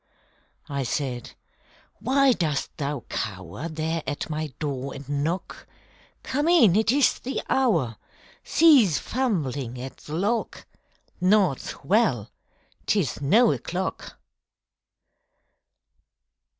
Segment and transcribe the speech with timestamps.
[0.67, 1.33] I said,
[2.03, 5.67] _Why dost thou cower There at my door and knock?
[6.23, 6.75] Come in!
[6.75, 7.97] It is the hour!
[8.43, 10.65] Cease fumbling at the lock!
[11.21, 12.31] Naught's well!
[12.87, 14.17] 'Tis no o'clock!